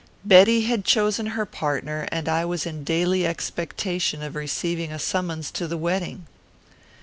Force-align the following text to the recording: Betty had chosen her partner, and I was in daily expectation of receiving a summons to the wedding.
Betty 0.25 0.61
had 0.63 0.83
chosen 0.83 1.27
her 1.27 1.45
partner, 1.45 2.07
and 2.11 2.27
I 2.27 2.43
was 2.43 2.65
in 2.65 2.83
daily 2.83 3.23
expectation 3.23 4.23
of 4.23 4.33
receiving 4.35 4.91
a 4.91 4.97
summons 4.97 5.51
to 5.51 5.67
the 5.67 5.77
wedding. 5.77 6.25